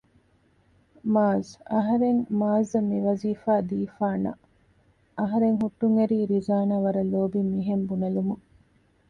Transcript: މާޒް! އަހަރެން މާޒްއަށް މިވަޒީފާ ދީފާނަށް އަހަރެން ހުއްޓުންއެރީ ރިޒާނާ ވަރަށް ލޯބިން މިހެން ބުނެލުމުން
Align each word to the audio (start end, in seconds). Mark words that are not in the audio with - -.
މާޒް! 1.13 1.51
އަހަރެން 1.73 2.21
މާޒްއަށް 2.39 2.89
މިވަޒީފާ 2.91 3.53
ދީފާނަށް 3.69 4.41
އަހަރެން 5.19 5.57
ހުއްޓުންއެރީ 5.61 6.17
ރިޒާނާ 6.31 6.75
ވަރަށް 6.83 7.11
ލޯބިން 7.13 7.51
މިހެން 7.55 7.85
ބުނެލުމުން 7.89 8.43